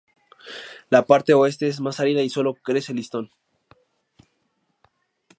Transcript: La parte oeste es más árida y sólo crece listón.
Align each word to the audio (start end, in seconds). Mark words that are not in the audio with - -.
La 0.89 1.05
parte 1.05 1.31
oeste 1.35 1.67
es 1.67 1.79
más 1.79 1.99
árida 1.99 2.23
y 2.23 2.29
sólo 2.31 2.55
crece 2.55 2.91
listón. 2.95 3.29